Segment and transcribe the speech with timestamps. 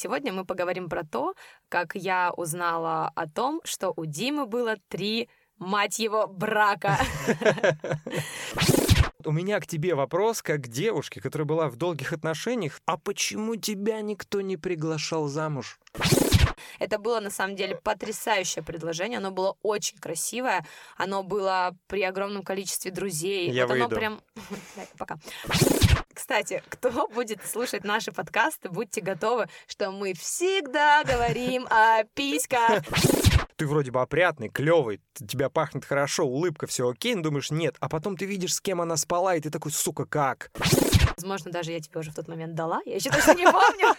[0.00, 1.34] Сегодня мы поговорим про то,
[1.68, 6.96] как я узнала о том, что у Димы было три, мать его, брака.
[9.26, 12.80] У меня к тебе вопрос, как к девушке, которая была в долгих отношениях.
[12.86, 15.78] А почему тебя никто не приглашал замуж?
[16.78, 19.18] Это было, на самом деле, потрясающее предложение.
[19.18, 20.64] Оно было очень красивое.
[20.96, 23.50] Оно было при огромном количестве друзей.
[23.50, 23.84] Я вот выйду.
[23.84, 24.20] оно прям...
[24.96, 25.18] Пока.
[26.12, 32.82] Кстати, кто будет слушать наши подкасты, будьте готовы, что мы всегда говорим о письках.
[33.56, 37.76] Ты вроде бы опрятный, клевый, тебя пахнет хорошо, улыбка, все окей, но думаешь, нет.
[37.80, 40.50] А потом ты видишь, с кем она спала, и ты такой, сука, как?
[41.16, 42.80] Возможно, даже я тебе уже в тот момент дала.
[42.86, 43.94] Я еще точно не помню.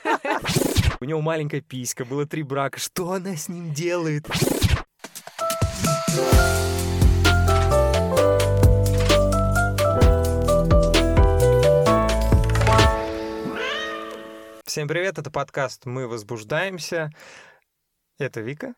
[0.99, 2.79] У него маленькая писька, было три брака.
[2.79, 4.25] Что она с ним делает?
[14.71, 17.09] Всем привет, это подкаст «Мы возбуждаемся».
[18.17, 18.73] Это Вика.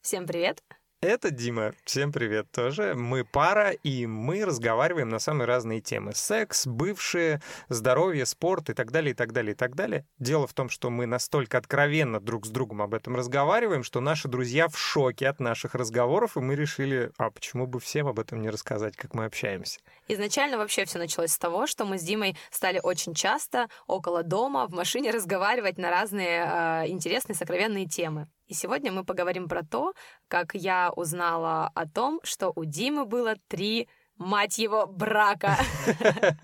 [0.00, 0.64] Всем привет.
[1.00, 1.74] Это Дима.
[1.84, 2.96] Всем привет тоже.
[2.96, 6.12] Мы пара, и мы разговариваем на самые разные темы.
[6.12, 10.04] Секс, бывшие, здоровье, спорт и так далее, и так далее, и так далее.
[10.18, 14.26] Дело в том, что мы настолько откровенно друг с другом об этом разговариваем, что наши
[14.26, 18.42] друзья в шоке от наших разговоров, и мы решили, а почему бы всем об этом
[18.42, 19.78] не рассказать, как мы общаемся?
[20.08, 24.66] Изначально вообще все началось с того, что мы с Димой стали очень часто около дома
[24.66, 28.26] в машине разговаривать на разные э, интересные, сокровенные темы.
[28.48, 29.92] И сегодня мы поговорим про то,
[30.26, 35.56] как я узнала о том, что у Димы было три мать его, брака.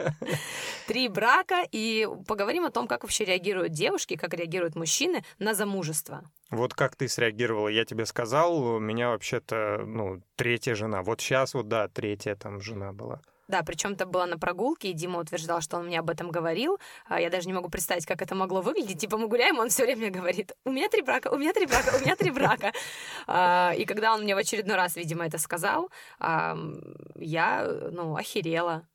[0.86, 6.22] Три брака, и поговорим о том, как вообще реагируют девушки, как реагируют мужчины на замужество.
[6.50, 7.69] Вот как ты среагировала?
[7.69, 11.02] Я тебе сказал, у меня вообще-то, ну, третья жена.
[11.02, 13.22] Вот сейчас вот, да, третья там жена была.
[13.48, 16.78] Да, причем это было на прогулке, и Дима утверждал, что он мне об этом говорил.
[17.06, 19.01] А Я даже не могу представить, как это могло выглядеть.
[19.01, 21.97] Типа мы гуляем, он все время говорит, у меня три брака, у меня три брака,
[21.97, 22.73] у меня три брака.
[23.27, 28.86] А, И когда он мне в очередной раз, видимо, это сказал, я, ну, охерела.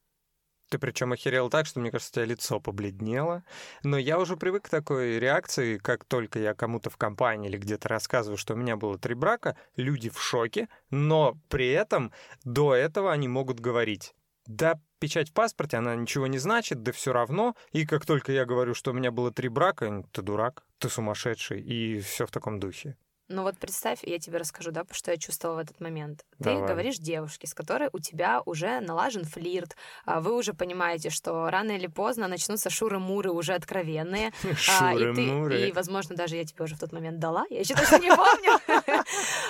[0.70, 3.44] Ты причем охерел так, что, мне кажется, у тебя лицо побледнело.
[3.84, 7.90] Но я уже привык к такой реакции, как только я кому-то в компании или где-то
[7.90, 12.12] рассказываю, что у меня было три брака, люди в шоке, но при этом
[12.44, 14.14] до этого они могут говорить.
[14.50, 17.56] Да, печать в паспорте, она ничего не значит, да все равно.
[17.72, 21.62] И как только я говорю, что у меня было три брака, ты дурак, ты сумасшедший,
[21.62, 22.98] и все в таком духе.
[23.28, 26.26] Ну вот представь, я тебе расскажу, да, что я чувствовала в этот момент.
[26.40, 26.68] Ты Давай.
[26.68, 31.74] говоришь девушке, с которой у тебя уже налажен флирт, а вы уже понимаете, что рано
[31.74, 34.32] или поздно начнутся шуры-муры уже откровенные.
[34.82, 35.68] А, и, ты, Шуры-муры.
[35.68, 38.60] и, возможно, даже я тебе уже в тот момент дала, я еще точно не помню.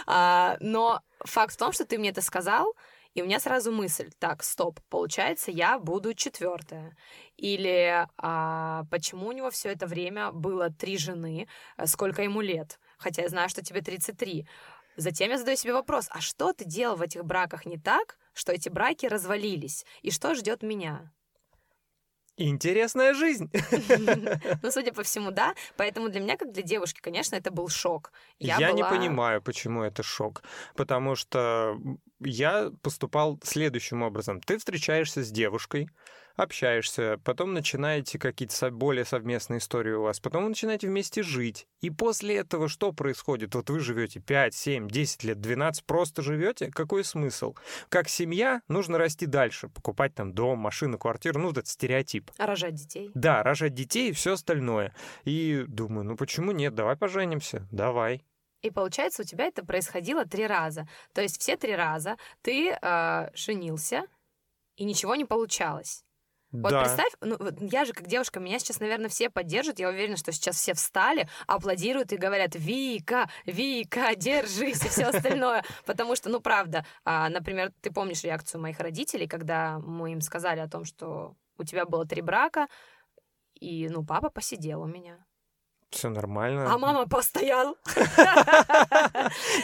[0.07, 2.73] А, Но факт в том, что ты мне это сказал,
[3.19, 6.95] и у меня сразу мысль, так, стоп, получается, я буду четвертая.
[7.35, 12.79] Или а, почему у него все это время было три жены, а сколько ему лет?
[12.97, 14.47] Хотя я знаю, что тебе 33.
[14.95, 18.53] Затем я задаю себе вопрос, а что ты делал в этих браках не так, что
[18.53, 19.85] эти браки развалились?
[20.01, 21.11] И что ждет меня?
[22.39, 23.51] Интересная жизнь.
[24.63, 25.55] Ну, судя по всему, да.
[25.77, 28.11] Поэтому для меня, как для девушки, конечно, это был шок.
[28.39, 30.43] Я, не была- понимаю, почему это шок.
[30.75, 31.77] Потому что
[32.19, 34.41] я поступал следующим образом.
[34.41, 35.89] Ты встречаешься с девушкой,
[36.41, 41.67] общаешься, потом начинаете какие-то более совместные истории у вас, потом вы начинаете вместе жить.
[41.81, 43.55] И после этого что происходит?
[43.55, 46.71] Вот вы живете 5, 7, 10 лет, 12, просто живете?
[46.71, 47.55] Какой смысл?
[47.89, 52.31] Как семья нужно расти дальше, покупать там дом, машину, квартиру, ну, вот этот стереотип.
[52.37, 53.11] А рожать детей.
[53.13, 54.93] Да, рожать детей и все остальное.
[55.25, 56.75] И думаю, ну почему нет?
[56.75, 57.67] Давай поженимся.
[57.71, 58.23] Давай.
[58.61, 60.87] И получается, у тебя это происходило три раза.
[61.13, 64.03] То есть все три раза ты э, женился,
[64.75, 66.03] и ничего не получалось.
[66.51, 66.83] Вот да.
[66.83, 69.79] представь, ну, вот я же как девушка, меня сейчас, наверное, все поддержат.
[69.79, 75.63] Я уверена, что сейчас все встали, аплодируют и говорят «Вика, Вика, держись» и все остальное.
[75.85, 80.59] Потому что, ну, правда, а, например, ты помнишь реакцию моих родителей, когда мы им сказали
[80.59, 82.67] о том, что у тебя было три брака,
[83.53, 85.23] и, ну, папа посидел у меня.
[85.89, 86.71] Все нормально.
[86.71, 87.77] А мама постоял.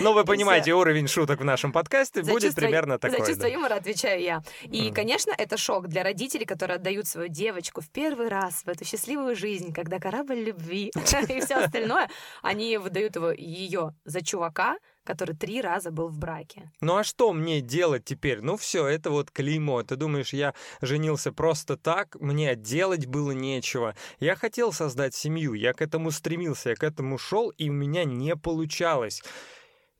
[0.02, 3.20] Ну, вы понимаете, уровень шуток в нашем подкасте За будет чувство- примерно За такой.
[3.20, 3.48] чувство да.
[3.48, 4.42] юмора отвечаю я.
[4.64, 8.86] И, конечно, это шок для родителей, которые отдают свою девочку в первый раз в эту
[8.86, 10.92] счастливую жизнь, когда корабль любви
[11.30, 12.10] и все остальное,
[12.42, 16.72] они выдают его ее за чувака, который три раза был в браке.
[16.82, 18.42] Ну а что мне делать теперь?
[18.42, 19.84] Ну все, это вот клеймо.
[19.84, 23.96] Ты думаешь, я женился просто так, мне делать было нечего.
[24.20, 28.04] Я хотел создать семью, я к этому стремился, я к этому шел, и у меня
[28.04, 29.22] не получалось.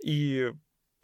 [0.04, 0.52] И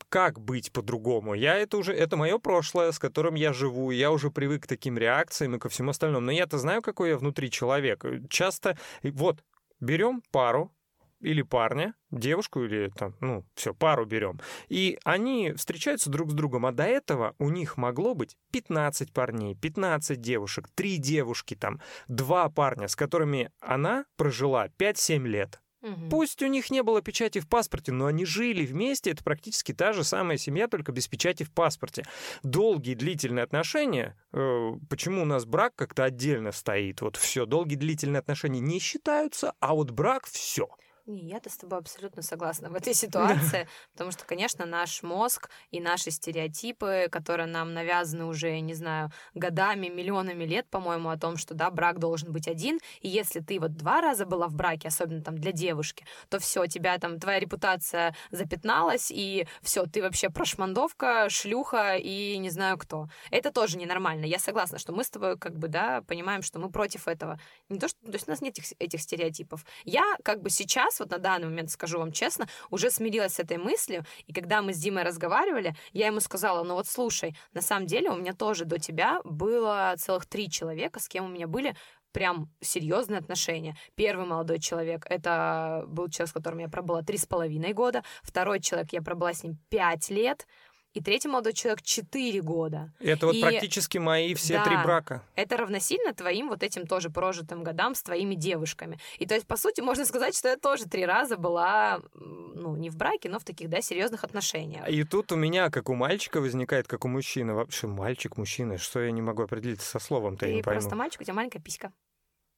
[0.09, 1.33] как быть по-другому?
[1.35, 4.97] Я это уже, это мое прошлое, с которым я живу, я уже привык к таким
[4.97, 6.25] реакциям и ко всему остальному.
[6.25, 8.03] Но я-то знаю, какой я внутри человек.
[8.29, 9.43] Часто, и вот,
[9.79, 10.73] берем пару,
[11.21, 14.39] или парня, девушку или там, ну, все, пару берем.
[14.69, 19.55] И они встречаются друг с другом, а до этого у них могло быть 15 парней,
[19.55, 25.61] 15 девушек, 3 девушки там, 2 парня, с которыми она прожила 5-7 лет.
[25.81, 26.09] Мгм.
[26.09, 29.93] Пусть у них не было печати в паспорте, но они жили вместе, это практически та
[29.93, 32.05] же самая семья, только без печати в паспорте.
[32.43, 38.19] Долгие длительные отношения, э, почему у нас брак как-то отдельно стоит, вот все, долгие длительные
[38.19, 40.69] отношения не считаются, а вот брак все.
[41.11, 45.81] Не, я-то с тобой абсолютно согласна в этой ситуации, потому что, конечно, наш мозг и
[45.81, 51.53] наши стереотипы, которые нам навязаны уже, не знаю, годами, миллионами лет, по-моему, о том, что,
[51.53, 55.21] да, брак должен быть один, и если ты вот два раза была в браке, особенно
[55.21, 61.27] там для девушки, то все, тебя там, твоя репутация запятналась, и все, ты вообще прошмандовка,
[61.29, 63.09] шлюха и не знаю кто.
[63.31, 64.23] Это тоже ненормально.
[64.23, 67.37] Я согласна, что мы с тобой, как бы, да, понимаем, что мы против этого.
[67.67, 69.65] Не то, что, то есть у нас нет этих, этих стереотипов.
[69.83, 73.57] Я, как бы, сейчас, вот на данный момент, скажу вам честно, уже смирилась с этой
[73.57, 77.87] мыслью, и когда мы с Димой разговаривали, я ему сказала, ну вот слушай, на самом
[77.87, 81.75] деле у меня тоже до тебя было целых три человека, с кем у меня были
[82.11, 83.75] прям серьезные отношения.
[83.95, 88.03] Первый молодой человек— это был человек, с которым я пробыла три с половиной года.
[88.21, 90.45] Второй человек, я пробыла с ним пять лет.
[90.93, 92.91] И третий молодой человек— четыре года.
[92.99, 94.83] Это вот И- практически мои все три Да.
[94.83, 95.23] брака.
[95.35, 98.99] Это равносильно твоим вот этим тоже прожитым годам с твоими девушками.
[99.17, 102.89] И то есть, по сути, можно сказать, что я тоже три раза была, ну, не
[102.89, 104.87] в браке, но в таких, да, серьезных отношениях.
[104.89, 107.53] И тут у меня, как у мальчика, возникает, как у мужчины.
[107.53, 110.79] Вообще, мальчик, мужчина, что я не могу определиться со словом-то, я Ты не пойму.
[110.81, 111.91] просто мальчик, у тебя маленькая писька.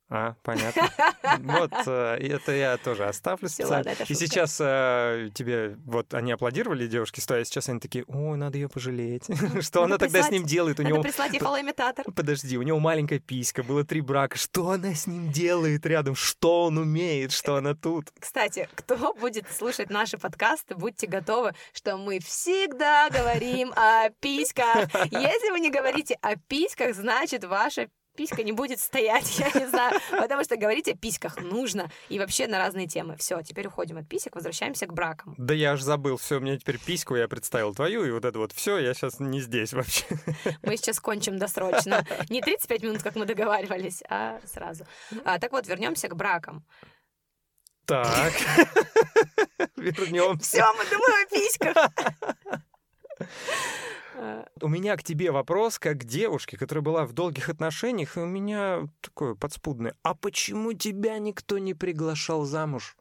[0.10, 0.90] А, понятно.
[1.40, 3.90] Вот, э, это я тоже оставлю специально.
[4.08, 8.70] И сейчас э, тебе, вот они аплодировали девушки, стоя, сейчас они такие, ой, надо ее
[8.70, 9.26] пожалеть.
[9.62, 10.80] Что она тогда с ним делает?
[10.80, 12.06] У него прислать ей фалоимитатор.
[12.16, 14.38] Подожди, у него маленькая писька, было три брака.
[14.38, 16.16] Что она с ним делает рядом?
[16.16, 17.32] Что он умеет?
[17.32, 18.12] Что она тут?
[18.20, 24.94] Кстати, кто будет слушать наши подкасты, будьте готовы, что мы всегда говорим о письках.
[25.12, 30.00] Если вы не говорите о письках, значит, ваша писька не будет стоять, я не знаю,
[30.12, 33.18] потому что говорить о письках нужно и вообще на разные темы.
[33.18, 35.36] Все, теперь уходим от писек, возвращаемся к бракам.
[35.38, 38.40] Да я аж забыл, все, у меня теперь письку, я представил твою, и вот это
[38.40, 40.06] вот все, я сейчас не здесь вообще.
[40.64, 42.06] Мы сейчас кончим досрочно.
[42.30, 44.86] Не 35 минут, как мы договаривались, а сразу.
[45.26, 46.66] А, так вот, вернемся к бракам.
[47.86, 48.34] Так,
[49.76, 50.44] вернемся.
[50.44, 51.76] Все, мы думаем о письках.
[54.16, 58.22] А, У меня к тебе вопрос, как к девушке, которая была в долгих отношениях, и
[58.22, 59.96] у меня такое подспудное.
[60.04, 62.96] А почему тебя никто не приглашал замуж?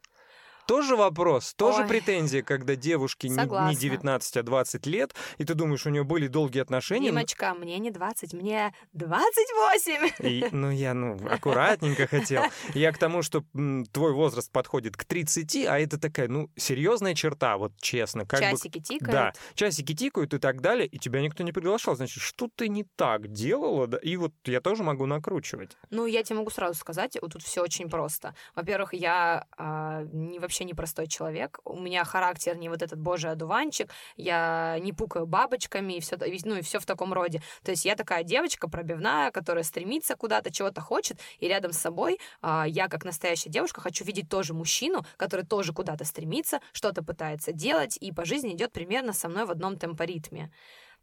[0.67, 1.87] Тоже вопрос, тоже Ой.
[1.87, 3.79] претензия, когда девушке не, не Согласна.
[3.79, 7.09] 19, а 20 лет, и ты думаешь, у нее были долгие отношения.
[7.09, 10.09] Димочка, мне не 20, мне 28.
[10.19, 12.43] и, ну, я, ну, аккуратненько хотел.
[12.73, 17.15] Я к тому, что м, твой возраст подходит к 30, а это такая, ну, серьезная
[17.15, 18.25] черта, вот честно.
[18.25, 19.11] Как бы Часики тикают.
[19.11, 21.95] Да, часики тикают и так далее, и тебя никто не приглашал.
[21.95, 23.87] Значит, что ты не так делала?
[23.87, 23.97] да?
[23.97, 25.71] И вот я тоже могу накручивать.
[25.89, 28.35] Ну, я тебе могу сразу сказать, вот тут все очень просто.
[28.55, 31.59] Во-первых, я а, не, вообще не простой человек.
[31.65, 33.91] У меня характер не вот этот божий одуванчик.
[34.15, 37.41] Я не пукаю бабочками и все, ну, и все в таком роде.
[37.63, 42.19] То есть я такая девочка пробивная, которая стремится куда-то, чего-то хочет, и рядом с собой
[42.41, 47.51] а, я, как настоящая девушка, хочу видеть тоже мужчину, который тоже куда-то стремится, что-то пытается
[47.51, 50.51] делать, и по жизни идет примерно со мной в одном темпоритме.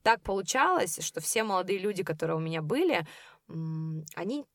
[0.02, 3.06] Так получалось, что все молодые люди, которые у меня были,
[4.14, 4.46] они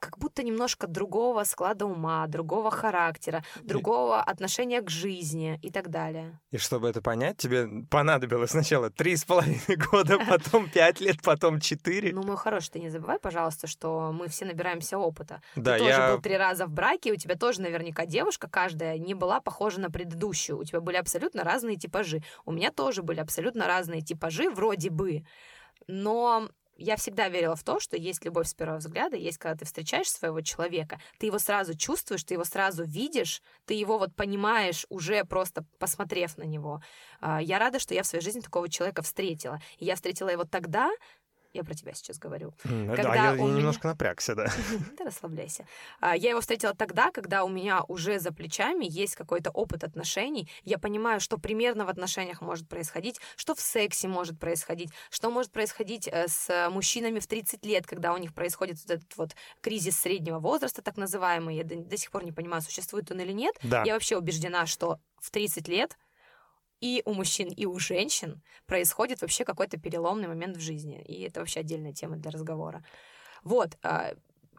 [0.00, 6.38] как будто немножко другого склада ума, другого характера, другого отношения к жизни и так далее.
[6.50, 11.60] И чтобы это понять, тебе понадобилось сначала три с половиной года, потом пять лет, потом
[11.60, 12.12] четыре.
[12.12, 15.42] Ну, мой хороший, ты не забывай, пожалуйста, что мы все набираемся опыта.
[15.56, 16.12] Да, ты тоже я...
[16.12, 19.80] был три раза в браке, и у тебя тоже наверняка девушка каждая не была похожа
[19.80, 20.58] на предыдущую.
[20.58, 22.22] У тебя были абсолютно разные типажи.
[22.44, 25.24] У меня тоже были абсолютно разные типажи, вроде бы.
[25.86, 29.64] Но я всегда верила в то, что есть любовь с первого взгляда, есть когда ты
[29.64, 34.86] встречаешь своего человека, ты его сразу чувствуешь, ты его сразу видишь, ты его вот понимаешь
[34.88, 36.80] уже просто посмотрев на него.
[37.20, 39.60] А, Я рада, что я в своей жизни такого человека встретила.
[39.78, 40.90] И я встретила его тогда,
[41.52, 44.46] я про тебя сейчас говорю, Да, когда у я меня- немножко напрягся, да.
[44.98, 45.66] да расслабляйся.
[46.00, 50.50] А, Я его встретила тогда, когда у меня уже за плечами есть какой-то опыт отношений.
[50.62, 55.50] Я понимаю, что примерно в отношениях может происходить, что в сексе может происходить, что может
[55.52, 59.98] происходить э, с мужчинами в 30 лет, когда у них происходит вот этот вот кризис
[59.98, 61.56] среднего возраста, так называемый.
[61.56, 63.54] Я до, до сих пор не понимаю, существует он или нет.
[63.62, 63.82] Да.
[63.84, 65.96] Я вообще убеждена, что в 30 лет
[66.80, 71.02] и у мужчин, и у женщин происходит вообще какой-то переломный момент в жизни.
[71.02, 72.84] И это вообще отдельная тема для разговора.
[73.42, 73.76] Вот.
[73.82, 74.14] а,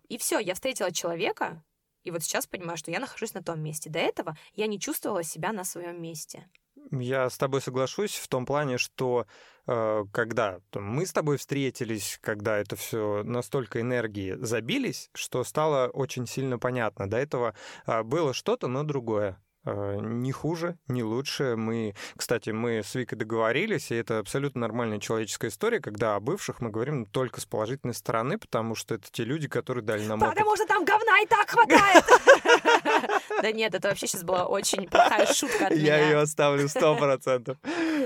[0.09, 1.63] И все, я встретила человека,
[2.03, 3.89] и вот сейчас понимаю, что я нахожусь на том месте.
[3.89, 6.49] До этого я не чувствовала себя на своем месте.
[6.91, 9.27] Я с тобой соглашусь в том плане, что
[9.67, 16.25] э, когда мы с тобой встретились, когда это все настолько энергии забились, что стало очень
[16.25, 17.09] сильно понятно.
[17.09, 17.53] До этого
[17.85, 19.39] э, было что-то, но другое.
[19.69, 21.55] Э, не хуже, не лучше.
[21.55, 26.59] Мы, кстати, мы с Викой договорились, и это абсолютно нормальная человеческая история, когда о бывших
[26.59, 30.35] мы говорим только с положительной стороны, потому что это те люди, которые дали нам опыт.
[30.35, 32.03] Потому что там говна и так хватает!
[33.41, 36.09] Да нет, это вообще сейчас была очень плохая шутка от Я меня.
[36.09, 37.57] ее оставлю сто процентов.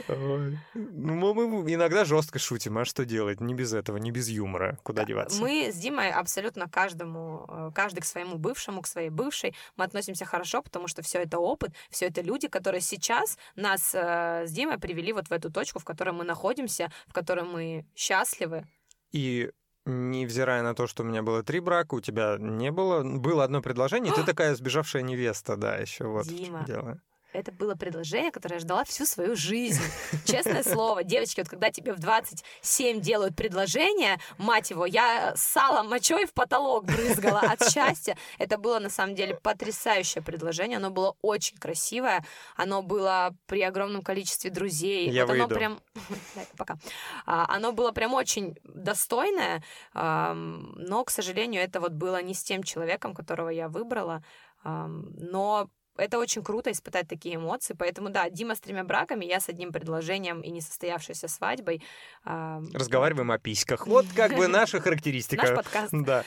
[0.08, 3.40] Ну, мы мы иногда жестко шутим, а что делать?
[3.42, 4.78] Не без этого, не без юмора.
[4.84, 5.42] Куда деваться?
[5.42, 10.26] Мы с Димой абсолютно каждому, э, каждый к своему бывшему, к своей бывшей, мы относимся
[10.26, 14.78] хорошо, потому что все это опыт, все это люди, которые сейчас нас э, с Димой
[14.80, 18.68] привели вот в эту точку, в которой мы находимся, в которой мы счастливы.
[19.12, 19.52] И
[19.86, 23.04] невзирая на то, что у меня было три брака, у тебя не было.
[23.04, 26.64] Было одно предложение, ты такая сбежавшая невеста, да, еще вот в чем Дима.
[26.66, 27.02] дело.
[27.34, 29.82] Это было предложение, которое я ждала всю свою жизнь.
[30.26, 36.26] Честное слово, девочки, вот когда тебе в 27 делают предложение, мать его, я салом мочой
[36.28, 38.16] в потолок брызгала от счастья.
[38.38, 40.78] Это было на самом деле потрясающее предложение.
[40.78, 42.24] Оно было очень красивое.
[42.56, 45.10] Оно было при огромном количестве друзей.
[45.10, 45.56] Я вот оно выйду.
[45.56, 45.80] прям...
[46.58, 46.78] Пока.
[47.26, 49.64] А, Оно было прям очень достойное,
[49.94, 54.24] но, к сожалению, это вот было не с тем человеком, которого я выбрала.
[54.64, 57.76] Но это очень круто испытать такие эмоции.
[57.78, 61.84] Поэтому, да, Дима с тремя браками, я с одним предложением и несостоявшейся свадьбой.
[62.24, 63.88] Ам, Разговариваем о письках.
[63.88, 65.56] Вот как бы наша Наш характеристика.
[65.56, 65.92] подкаст.
[65.92, 66.24] Да.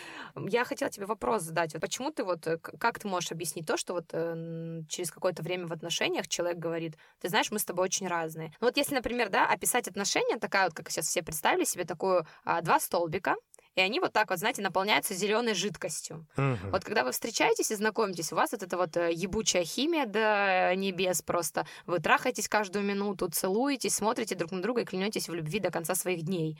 [0.49, 1.73] Я хотела тебе вопрос задать.
[1.73, 5.42] Вот почему ты вот, э, как ты можешь объяснить то, что вот э, через какое-то
[5.42, 8.52] время в отношениях человек говорит, ты знаешь, мы с тобой очень разные.
[8.61, 12.26] Ну вот если, например, да, описать отношения, такая вот, как сейчас все представили себе, такую
[12.44, 13.35] а, два столбика,
[13.76, 16.26] и они вот так вот, знаете, наполняются зеленой жидкостью.
[16.37, 16.71] Мгм.
[16.71, 20.75] Вот когда вы встречаетесь и знакомитесь, у вас вот эта вот э, ебучая химия до
[20.75, 21.66] небес просто.
[21.85, 25.95] Вы трахаетесь каждую минуту, целуетесь, смотрите друг на друга и клянетесь в любви до конца
[25.95, 26.59] своих дней.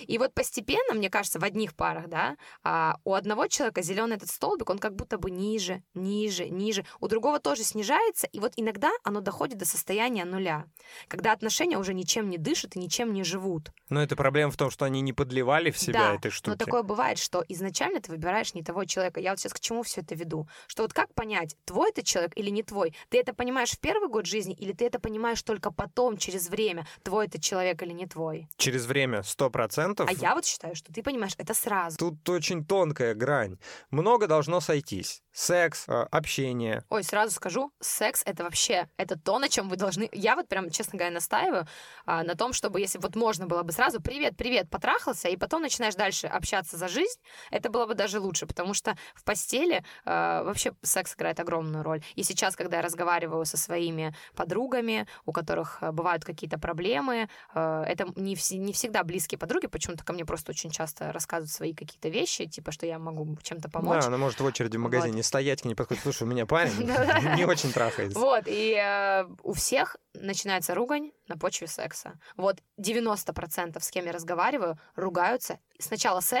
[0.00, 4.28] И вот постепенно, мне кажется, в одних парах, да, а, у одного человека зеленый этот
[4.28, 6.84] столбик, он как будто бы ниже, ниже, ниже.
[6.98, 10.64] У другого тоже снижается, и вот иногда оно доходит до состояния нуля,
[11.06, 13.70] когда отношения уже ничем не дышат и ничем не живут.
[13.88, 16.55] Но это проблема в том, что они не подливали в себя Да, этой штуки.
[16.56, 19.20] Такое бывает, что изначально ты выбираешь не того человека.
[19.20, 20.48] Я вот сейчас к чему все это веду?
[20.66, 22.94] Что вот как понять, твой это человек или не твой?
[23.08, 26.86] Ты это понимаешь в первый год жизни или ты это понимаешь только потом, через время,
[27.02, 28.48] твой это человек или не твой?
[28.56, 30.08] Через время сто процентов.
[30.08, 31.96] А я вот считаю, что ты понимаешь это сразу.
[31.98, 33.58] Тут очень тонкая грань.
[33.90, 35.22] Много должно сойтись.
[35.32, 36.82] Секс, э, общение.
[36.88, 40.08] Ой, сразу скажу, секс это вообще, это то, на чем вы должны...
[40.12, 41.66] Я вот прям, честно говоря, настаиваю
[42.06, 45.62] а, на том, чтобы, если вот можно было бы сразу «привет, привет», потрахался, и потом
[45.62, 50.42] начинаешь дальше общаться за жизнь, это было бы даже лучше, потому что в постели а,
[50.44, 52.02] вообще секс играет огромную роль.
[52.14, 57.84] И сейчас, когда я разговариваю со своими подругами, у которых а, бывают какие-то проблемы, а,
[57.84, 61.74] это не, вс- не всегда близкие подруги, почему-то ко мне просто очень часто рассказывают свои
[61.74, 64.02] какие-то вещи, типа, что я могу чем-то помочь.
[64.02, 66.02] Да, она может в очереди в магазине стоять, к ней подходит.
[66.02, 66.72] Слушай, у меня парень
[67.36, 68.18] не очень трахается.
[68.18, 72.18] Вот, и э, у всех начинается ругань на почве секса.
[72.36, 75.58] Вот 90% с кем я разговариваю, ругаются.
[75.78, 76.35] Сначала секс,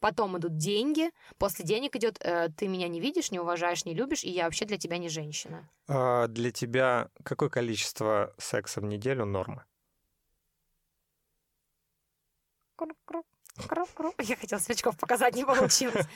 [0.00, 4.24] потом идут деньги, после денег идет э, ты меня не видишь, не уважаешь, не любишь,
[4.24, 5.68] и я вообще для тебя не женщина.
[5.88, 9.66] А для тебя какое количество секса в неделю норма?
[14.18, 16.06] Я хотела свечков показать, не получилось.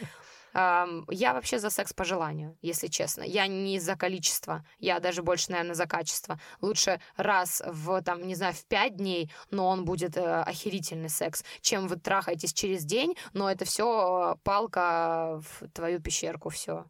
[0.52, 3.22] Я вообще за секс по желанию, если честно.
[3.22, 6.40] Я не за количество, я даже больше, наверное, за качество.
[6.60, 11.44] Лучше раз в, там, не знаю, в пять дней, но он будет э, охерительный секс,
[11.60, 16.84] чем вы трахаетесь через день, но это все палка в твою пещерку, все.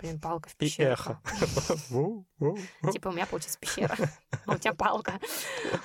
[0.00, 1.18] Блин, палка в И пещерку.
[1.24, 2.90] эхо.
[2.92, 3.96] Типа у меня получится пещера,
[4.46, 5.18] а у тебя палка.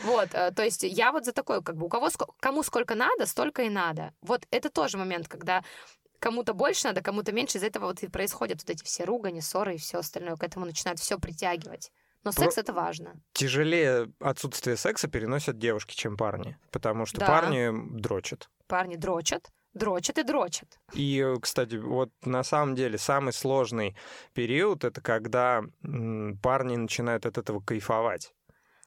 [0.04, 2.10] Вот, э, то есть я вот за такой, как бы, у кого
[2.40, 4.14] кому сколько надо, столько и надо.
[4.22, 5.64] Вот это тоже момент, когда
[6.22, 9.76] кому-то больше надо, кому-то меньше, из-за этого вот и происходят вот эти все ругани, ссоры
[9.76, 11.92] и все остальное, к этому начинают все притягивать.
[12.24, 13.16] Но Про- секс это важно.
[13.34, 16.56] Тяжелее отсутствие секса переносят девушки, чем парни.
[16.72, 17.26] Потому что Да.
[17.28, 18.48] парни дрочат.
[18.68, 20.78] Парни дрочат, дрочат и дрочат.
[20.94, 23.98] И, кстати, вот на самом деле самый сложный
[24.34, 25.64] период это когда
[26.44, 28.34] парни начинают от этого кайфовать.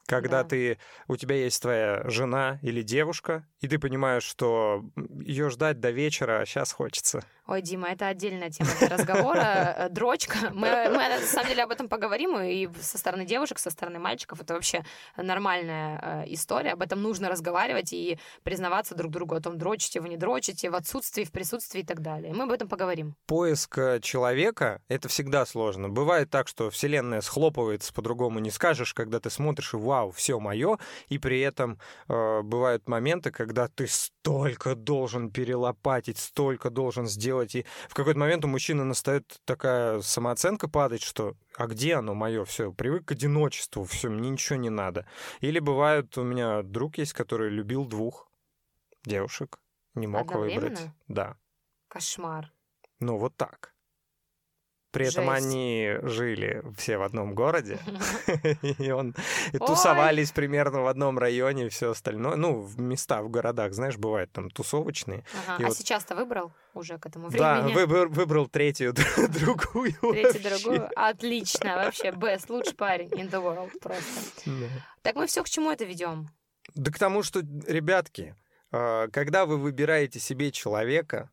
[0.07, 0.49] Когда Да.
[0.49, 4.83] ты, у тебя есть твоя жена или девушка, и ты понимаешь, что
[5.21, 7.23] ее ждать до вечера сейчас хочется.
[7.47, 9.75] Ой, Дима, это отдельная тема для разговора.
[9.77, 10.35] Э, дрочка.
[10.51, 14.41] Мы, мы на самом деле об этом поговорим, и со стороны девушек, со стороны мальчиков.
[14.41, 14.83] Это вообще
[15.15, 16.71] нормальная э, история.
[16.71, 20.75] Об этом нужно разговаривать и признаваться друг другу о том, дрочите вы, не дрочите, в
[20.75, 22.33] отсутствии, в присутствии и так далее.
[22.33, 23.15] Мы об этом поговорим.
[23.27, 25.87] Поиск э, человека— это всегда сложно.
[25.87, 30.79] Бывает так, что вселенная схлопывается, по-другому не скажешь, когда ты смотришь и вау, все мое,
[31.09, 37.55] и при этом э, бывают моменты, когда ты столько должен перелопатить, столько должен сделать делать.
[37.55, 42.45] И в какой-то момент у мужчины настает такая самооценка падать, что а где оно мое?
[42.45, 45.05] Все, привык к одиночеству, все, мне ничего не надо.
[45.41, 48.27] Или бывает, у меня друг есть, который любил двух
[49.05, 49.59] девушек,
[49.93, 50.79] не мог выбрать.
[51.07, 51.37] Да.
[51.87, 52.51] Кошмар.
[52.99, 53.74] Ну, вот так.
[54.95, 55.45] При этом Жесть.
[55.45, 57.79] они жили все в одном городе,
[58.79, 59.13] и он
[59.51, 62.37] и тусовались примерно в одном районе и все остальное.
[62.37, 65.25] Ну, в места в городах, знаешь, бывают там тусовочные.
[65.45, 65.65] Ага.
[65.65, 65.77] А вот...
[65.77, 67.43] сейчас-то выбрал уже к этому времени?
[67.43, 70.89] Да, выбор, выбрал третью, другую Третью, другую?
[70.95, 74.21] Отлично, вообще, best, лучший парень in the world просто.
[74.45, 74.67] Да.
[75.01, 76.29] Так мы все к чему это ведем?
[76.73, 78.33] Да к тому, что, ребятки,
[78.71, 81.29] а, когда вы выбираете себе человека,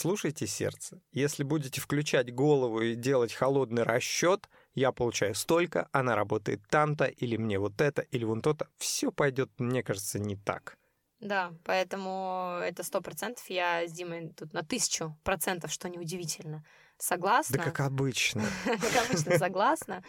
[0.00, 1.00] Слушайте сердце.
[1.10, 7.36] Если будете включать голову и делать холодный расчет, я получаю столько, она работает там-то, или
[7.36, 10.78] мне вот это, или вон то-то, все пойдет, мне кажется, не так.
[11.18, 13.50] Да, поэтому это сто процентов.
[13.50, 16.64] Я с Димой тут на тысячу процентов, что неудивительно.
[16.96, 17.56] Согласна.
[17.56, 18.44] Да как обычно.
[18.66, 20.04] Как обычно, согласна.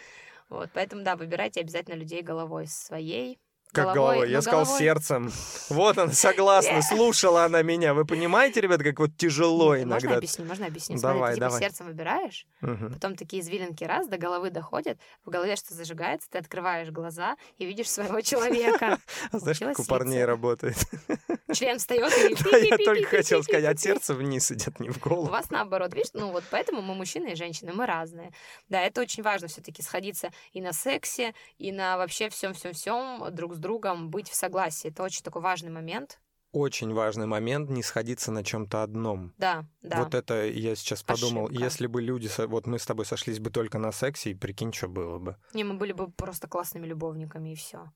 [0.48, 3.40] Вот, поэтому, да, выбирайте обязательно людей головой своей,
[3.72, 3.94] как головой?
[3.94, 4.30] головой?
[4.30, 4.78] Я ну, сказал головой.
[4.78, 5.32] сердцем.
[5.68, 7.94] Вот она, согласна, слушала она меня.
[7.94, 9.94] Вы понимаете, ребят, как вот тяжело иногда?
[9.94, 11.00] Можно объяснить, можно объяснить.
[11.00, 12.90] Давай, Смотри, ты типа сердцем выбираешь, угу.
[12.92, 17.66] потом такие извилинки раз, до головы доходят, в голове что зажигается, ты открываешь глаза и
[17.66, 18.98] видишь своего человека.
[19.32, 20.76] А знаешь, как у парней работает?
[21.54, 25.28] Член встает и Я только хотел сказать, от сердца вниз идет, не в голову.
[25.28, 26.10] У вас наоборот, видишь?
[26.14, 28.32] Ну вот поэтому мы мужчины и женщины, мы разные.
[28.68, 33.54] Да, это очень важно все таки сходиться и на сексе, и на вообще всем-всем-всем друг
[33.54, 34.88] с другом, быть в согласии.
[34.88, 36.20] Это очень такой важный момент.
[36.52, 39.32] Очень важный момент не сходиться на чем-то одном.
[39.38, 40.02] Да, да.
[40.02, 41.62] Вот это я сейчас подумал, Ошибка.
[41.62, 44.88] если бы люди, вот мы с тобой сошлись бы только на сексе, и прикинь, что
[44.88, 45.36] было бы.
[45.54, 47.92] Не, мы были бы просто классными любовниками и все.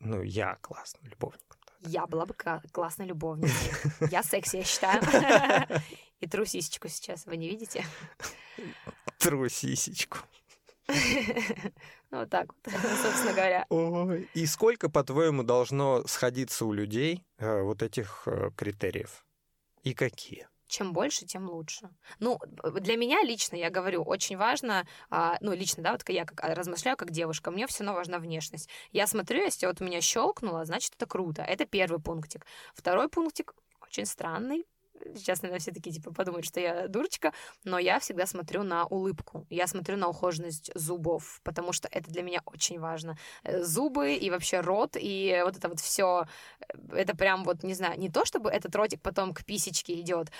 [0.00, 1.60] Ну, я классным любовником.
[1.84, 2.34] Я была бы
[2.72, 3.72] классной любовницей.
[4.10, 5.02] Я секси, я считаю.
[6.20, 7.84] И тру сисечку сейчас, вы не видите?
[9.18, 10.18] Тру сисечку.
[12.10, 13.66] Ну, вот так вот, собственно говоря.
[13.70, 14.28] Ой.
[14.34, 19.24] И сколько, по-твоему, должно сходиться у людей э, вот этих э, критериев?
[19.82, 20.46] И какие?
[20.74, 21.88] Чем больше, тем лучше.
[22.18, 22.38] Ну,
[22.80, 26.54] для меня лично, я говорю, очень важно, а, ну, лично, да, вот я как а,
[26.54, 28.68] размышляю как девушка, мне все равно важна внешность.
[28.92, 31.42] Я смотрю, если вот меня щелкнуло, значит, это круто.
[31.42, 32.44] Это первый пунктик.
[32.74, 34.66] Второй пунктик очень странный,
[35.14, 37.32] сейчас, наверное, все такие, типа, подумают, что я дурочка,
[37.64, 42.22] но я всегда смотрю на улыбку, я смотрю на ухоженность зубов, потому что это для
[42.22, 43.16] меня очень важно.
[43.42, 46.26] Э, зубы и вообще рот, и вот это вот все,
[46.60, 50.30] э, это прям вот, не знаю, не то, чтобы этот ротик потом к писечке идет,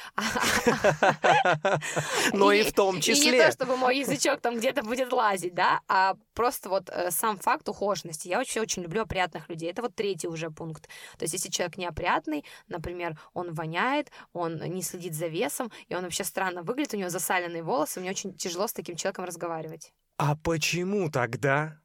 [2.33, 3.31] но и в том числе.
[3.31, 7.11] И не то, чтобы мой язычок там где-то будет лазить, да, а просто вот э,
[7.11, 8.29] сам факт ухоженности.
[8.29, 9.71] Я вообще очень люблю опрятных людей.
[9.71, 10.89] Это вот третий уже пункт.
[11.19, 16.03] То есть если человек неопрятный, например, он воняет, он не следит за весом, и он
[16.03, 19.93] вообще странно выглядит, у него засаленные волосы, мне очень тяжело с таким человеком разговаривать.
[20.17, 21.81] А почему тогда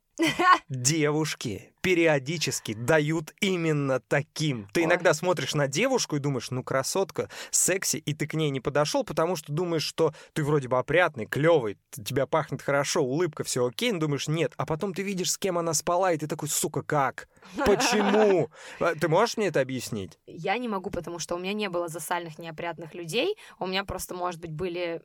[0.70, 4.68] девушки периодически дают именно таким.
[4.74, 8.60] Ты иногда смотришь на девушку и думаешь, ну красотка, секси, и ты к ней не
[8.60, 13.66] подошел, потому что думаешь, что ты вроде бы опрятный, клевый, тебя пахнет хорошо, улыбка, все
[13.66, 14.54] окей, но думаешь, нет.
[14.58, 17.30] А потом ты видишь, с кем она спала, и ты такой, сука, как?
[17.66, 18.50] Почему?
[18.80, 20.20] А, ты можешь мне это объяснить?
[20.26, 23.38] Я не могу, потому что у меня не было засальных неопрятных людей.
[23.58, 25.02] У меня просто, может быть, были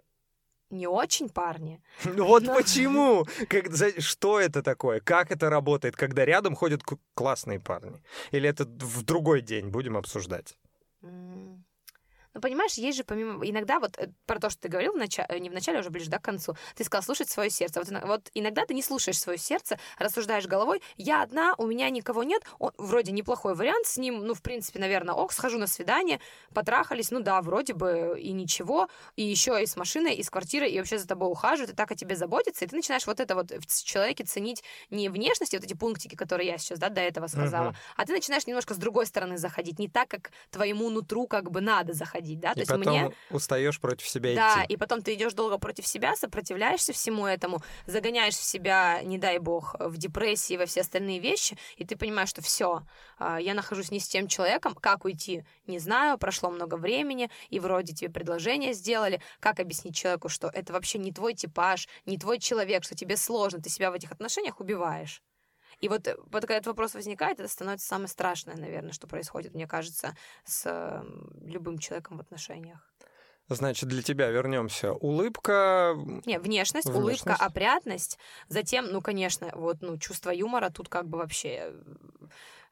[0.75, 1.81] не очень парни.
[2.05, 2.55] Ну вот но...
[2.55, 3.27] почему?
[3.49, 5.01] Как, за, что это такое?
[5.01, 6.83] Как это работает, когда рядом ходят
[7.15, 8.03] классные парни?
[8.33, 10.59] Или это в другой день будем обсуждать?
[12.35, 13.47] Ну, понимаешь, есть же помимо...
[13.47, 15.19] Иногда вот э, про то, что ты говорил, в нач...
[15.19, 17.81] Э, не в начале, а уже ближе да, к концу, ты сказал слушать свое сердце.
[17.81, 22.25] Вот, вот иногда ты не слушаешь свое сердце, рассуждаешь головой, я одна, у меня никого
[22.25, 26.21] нет, он вроде неплохой вариант, с ним, ну, в принципе, наверное, ок, схожу на свидание,
[26.53, 30.71] потрахались, ну да, вроде бы и ничего, и еще и с машиной, и с квартирой,
[30.73, 33.37] и вообще за тобой ухаживают, и так о тебе заботятся, и ты начинаешь вот это
[33.37, 37.29] вот в человеке ценить не внешности, вот эти пунктики, которые я сейчас, да, до этого
[37.29, 37.77] сказала, uh-huh.
[37.97, 41.61] а ты начинаешь немножко с другой стороны заходить, не так, как твоему нутру как бы
[41.61, 43.13] надо заходить, ходить, да, и то есть потом мне...
[43.31, 44.75] устаешь против себя Да, идти.
[44.75, 49.77] и потом ты идешь долго против себя, сопротивляешься всему этому, загоняешь себя, не дай бог,
[49.79, 52.83] в депрессии, во все остальные вещи, и ты понимаешь, что все,
[53.21, 57.93] я нахожусь не с тем человеком, как уйти, не знаю, прошло много времени, и вроде
[57.95, 62.85] тебе предложение сделали, как объяснить человеку, что это вообще не твой типаж, не твой человек,
[62.85, 65.23] что тебе сложно, ты себя в этих отношениях убиваешь.
[65.81, 69.55] И вот, э, вот когда этот вопрос возникает, это становится самое страшное, наверное, что происходит,
[69.55, 71.03] мне кажется, с
[71.43, 72.79] любым человеком в отношениях.
[73.49, 74.93] Значит, для тебя вернемся.
[74.93, 75.95] Улыбка.
[76.25, 78.19] Не, внешность, внешность, улыбка, опрятность.
[78.49, 81.49] Затем, ну, конечно, вот, ну, чувство юмора тут как бы вообще.
[81.49, 81.73] Э,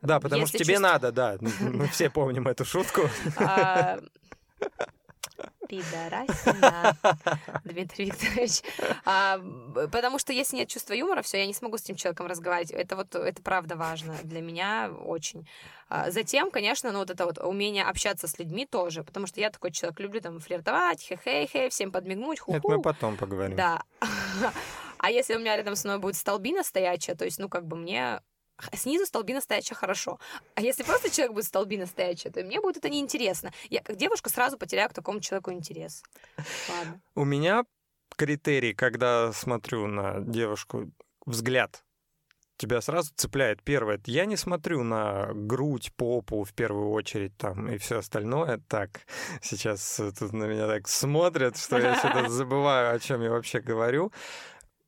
[0.00, 0.92] да, потому Если что тебе чувств...
[0.92, 1.36] надо, да.
[1.60, 3.02] Мы все помним эту шутку.
[5.68, 6.96] Пидорасина,
[7.64, 8.62] Дмитрий Викторович.
[9.04, 9.40] А,
[9.90, 12.70] потому что если нет чувства юмора, все, я не смогу с этим человеком разговаривать.
[12.70, 15.46] Это вот, это правда важно для меня очень.
[15.88, 19.50] А, затем, конечно, ну вот это вот умение общаться с людьми тоже, потому что я
[19.50, 22.56] такой человек, люблю там флиртовать, хе-хей-хей, всем подмигнуть, ху-ху.
[22.58, 23.56] Это мы потом поговорим.
[23.56, 23.82] Да.
[24.98, 27.76] А если у меня рядом со мной будет столбина стоячая, то есть, ну, как бы
[27.76, 28.20] мне
[28.74, 30.18] снизу столбина стоячая хорошо.
[30.54, 33.52] А если просто человек будет столбина стоячая, то мне будет это неинтересно.
[33.70, 36.02] Я как девушка сразу потеряю к такому человеку интерес.
[36.68, 37.00] Ладно.
[37.14, 37.64] У меня
[38.16, 40.90] критерий, когда смотрю на девушку,
[41.26, 41.82] взгляд
[42.62, 43.62] тебя сразу цепляет.
[43.62, 48.60] Первое, я не смотрю на грудь, попу в первую очередь там и все остальное.
[48.68, 49.00] Так,
[49.40, 54.12] сейчас тут на меня так смотрят, что я что-то забываю, о чем я вообще говорю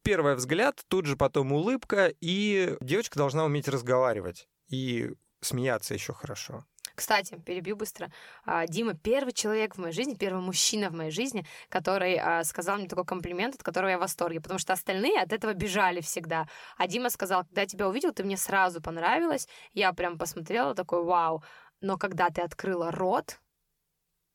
[0.04, 6.64] первый взгляд, тут же потом улыбка, и девочка должна уметь разговаривать и смеяться еще хорошо.
[6.94, 8.12] Кстати, перебью быстро.
[8.44, 12.76] А, Дима первый человек в моей жизни, первый мужчина в моей жизни, который а, сказал
[12.78, 16.46] мне такой комплимент, от которого я в восторге, потому что остальные от этого бежали всегда.
[16.76, 19.48] А Дима сказал, когда я тебя увидел, ты мне сразу понравилась.
[19.72, 21.42] Я прям посмотрела, такой, вау.
[21.80, 23.40] Но когда ты открыла рот,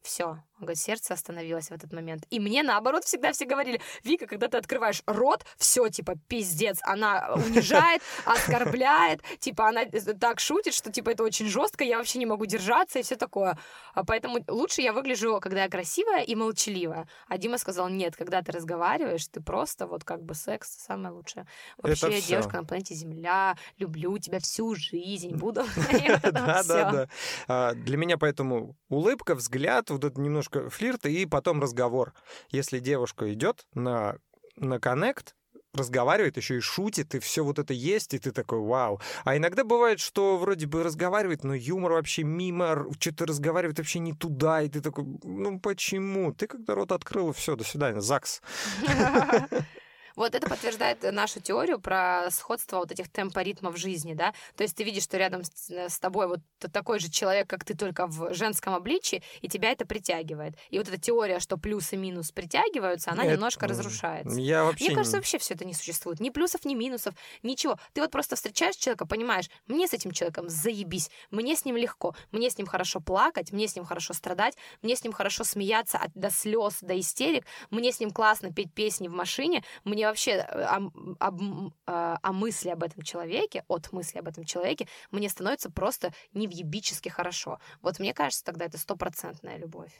[0.01, 2.25] все, он говорит, сердце остановилось в этот момент.
[2.29, 7.33] И мне, наоборот, всегда все говорили, Вика, когда ты открываешь рот, все, типа, пиздец, она
[7.33, 9.85] унижает, оскорбляет, типа, она
[10.19, 13.57] так шутит, что, типа, это очень жестко, я вообще не могу держаться и все такое.
[13.93, 17.07] А поэтому лучше я выгляжу, когда я красивая и молчаливая.
[17.27, 21.47] А Дима сказал, нет, когда ты разговариваешь, ты просто вот как бы секс самое лучшее.
[21.77, 25.63] Вообще, я девушка на планете Земля, люблю тебя всю жизнь, буду.
[26.31, 27.07] Да, да,
[27.47, 27.73] да.
[27.73, 32.13] Для меня поэтому улыбка, взгляд, вот это немножко немножко флирта и потом разговор.
[32.51, 34.17] Если девушка идет на,
[34.55, 35.35] на коннект,
[35.73, 38.99] разговаривает, еще и шутит, и все вот это есть, и ты такой, вау.
[39.23, 44.13] А иногда бывает, что вроде бы разговаривает, но юмор вообще мимо, что-то разговаривает вообще не
[44.13, 46.33] туда, и ты такой, ну почему?
[46.33, 48.41] Ты когда рот открыл, все, до свидания, ЗАГС.
[50.19, 54.33] Вот это подтверждает нашу теорию про сходство вот этих темпоритмов жизни, да.
[54.57, 56.41] То есть ты видишь, что рядом с, с тобой вот
[56.73, 60.55] такой же человек, как ты, только в женском обличии, и тебя это притягивает.
[60.71, 63.35] И вот эта теория, что плюс и минус притягиваются, она это...
[63.35, 64.37] немножко разрушается.
[64.37, 66.19] Я вообще Мне кажется, вообще все это не существует.
[66.19, 67.79] Ни плюсов, ни минусов, ничего.
[67.93, 72.13] Ты вот просто встречаешь человека, понимаешь, мне с этим человеком заебись, мне с ним легко,
[72.33, 75.97] мне с ним хорошо плакать, мне с ним хорошо страдать, мне с ним хорошо смеяться
[75.97, 80.31] от, до слез, до истерик, мне с ним классно петь песни в машине, мне вообще
[80.31, 85.29] э, о, о, а, о мысли об этом человеке, от мысли об этом человеке, мне
[85.29, 87.59] становится просто невъебически хорошо.
[87.81, 89.91] Вот мне кажется, тогда это стопроцентная любовь.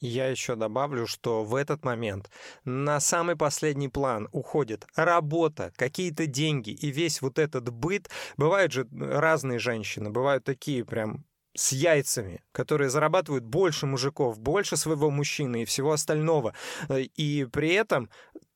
[0.00, 2.30] Я еще добавлю, что в этот момент
[2.64, 8.08] на самый последний план уходит работа, какие-то деньги и весь вот этот быт.
[8.36, 11.24] Бывают же разные женщины, бывают такие прям
[11.56, 16.54] с яйцами, которые зарабатывают больше мужиков, больше своего мужчины и всего остального.
[16.88, 18.10] Э, и при этом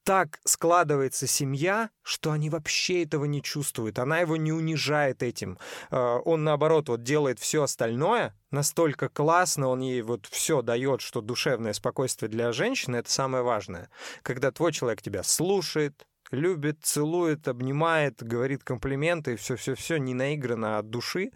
[0.04, 3.98] так складывается семья, что они вообще этого не чувствуют.
[3.98, 5.58] Она его не унижает этим.
[5.90, 11.20] Э, он, наоборот, вот делает все остальное настолько классно, он ей вот все дает, что
[11.20, 13.88] душевное спокойствие для женщины— это самое важное.
[14.22, 21.32] Когда твой человек тебя слушает, любит, целует, обнимает, говорит комплименты, все-все-все не наиграно от души,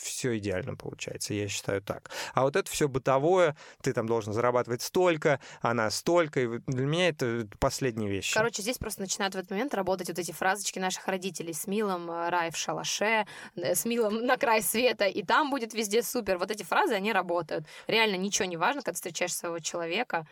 [0.00, 2.10] все идеально получается, я считаю так.
[2.34, 7.08] А вот это все бытовое, ты там должен зарабатывать столько, она столько, и для меня
[7.08, 8.34] это последние вещи.
[8.34, 12.10] Короче, здесь просто начинают в этот момент работать вот эти фразочки наших родителей с милым
[12.10, 16.38] э, рай в шалаше, э, с милым на край света, и там будет везде супер.
[16.38, 17.66] Вот эти фразы, они работают.
[17.86, 20.26] Реально ничего не важно, когда встречаешь своего человека.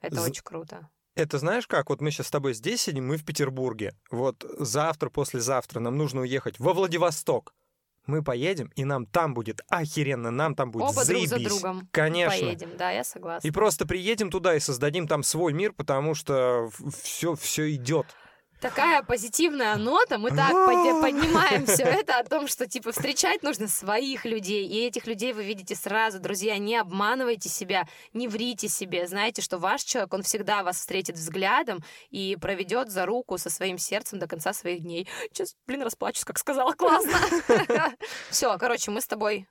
[0.00, 0.30] Это З...
[0.30, 0.88] очень круто.
[1.14, 1.90] Это знаешь как?
[1.90, 3.94] Вот мы сейчас с тобой здесь сидим, мы в Петербурге.
[4.10, 7.52] Вот завтра, послезавтра нам нужно уехать во Владивосток
[8.06, 11.30] мы поедем, и нам там будет охеренно, нам там будет Оба заебись.
[11.30, 12.38] друг за другом Конечно.
[12.38, 13.46] поедем, да, я согласна.
[13.46, 16.70] И просто приедем туда и создадим там свой мир, потому что
[17.02, 18.06] все, все идет.
[18.62, 23.66] Такая позитивная нота, мы так под- поднимаем все это о том, что типа встречать нужно
[23.66, 29.08] своих людей, и этих людей вы видите сразу, друзья, не обманывайте себя, не врите себе,
[29.08, 33.78] знаете, что ваш человек, он всегда вас встретит взглядом и проведет за руку со своим
[33.78, 35.08] сердцем до конца своих дней.
[35.32, 37.18] Сейчас, блин, расплачусь, как сказала, классно.
[38.30, 39.48] Все, короче, мы с тобой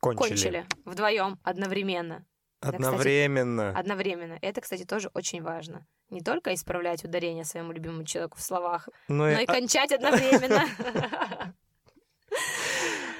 [0.00, 2.24] кончили вдвоем одновременно.
[2.62, 3.70] Кстати, Одновременно.
[3.78, 4.38] Одновременно.
[4.40, 5.86] Это, кстати, тоже очень важно.
[6.10, 10.64] Не только исправлять ударение своему любимому человеку в словах, Ну но и- и кончать одновременно.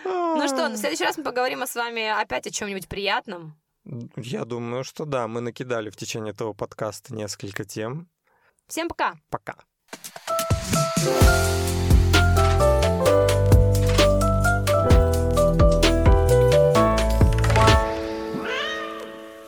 [0.04, 3.58] Ну что, на следующий раз мы поговорим с вами опять о чем-нибудь приятном.
[4.16, 8.08] Я думаю, что да, мы накидали в течение этого подкаста несколько тем.
[8.68, 9.14] Всем пока!
[9.28, 9.56] Пока.